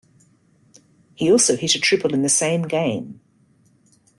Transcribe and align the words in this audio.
He 1.13 1.31
also 1.31 1.55
hit 1.55 1.75
a 1.75 1.79
triple 1.79 2.15
in 2.15 2.23
the 2.23 2.27
same 2.27 2.63
game. 2.63 3.21